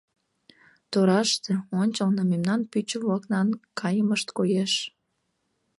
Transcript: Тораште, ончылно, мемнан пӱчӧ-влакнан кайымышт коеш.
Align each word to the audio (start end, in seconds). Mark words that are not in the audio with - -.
Тораште, 0.91 1.51
ончылно, 1.81 2.21
мемнан 2.31 2.61
пӱчӧ-влакнан 2.71 3.47
кайымышт 3.79 4.27
коеш. 4.37 4.73